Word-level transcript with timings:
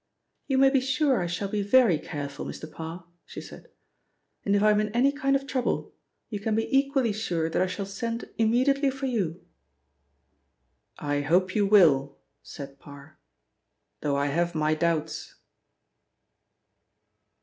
"You 0.47 0.57
may 0.57 0.71
be 0.71 0.79
sure 0.81 1.21
I 1.21 1.27
shall 1.27 1.47
be 1.47 1.61
very 1.61 1.99
careful, 1.99 2.43
Mr. 2.43 2.65
Parr," 2.71 3.05
she 3.23 3.39
said, 3.39 3.67
"and 4.43 4.55
if 4.55 4.63
I 4.63 4.71
am 4.71 4.79
in 4.79 4.89
any 4.93 5.11
kind 5.11 5.35
of 5.35 5.45
trouble, 5.45 5.93
you 6.31 6.39
can 6.39 6.55
be 6.55 6.75
equally 6.75 7.13
sure 7.13 7.51
that 7.51 7.61
I 7.61 7.67
shall 7.67 7.85
send 7.85 8.25
immediately 8.39 8.89
for 8.89 9.05
you!" 9.05 9.45
"I 10.97 11.21
hope 11.21 11.53
you 11.53 11.67
will," 11.67 12.17
said 12.41 12.79
Parr, 12.79 13.19
"though 13.99 14.15
I 14.15 14.25
have 14.25 14.55
my 14.55 14.73
doubts." 14.73 15.35